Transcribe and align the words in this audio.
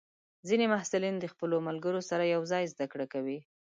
ځینې 0.47 0.65
محصلین 0.73 1.15
د 1.19 1.25
خپلو 1.33 1.57
ملګرو 1.67 2.01
سره 2.09 2.23
یوځای 2.35 2.63
زده 2.73 2.85
کړه 2.91 3.05
کوي. 3.13 3.39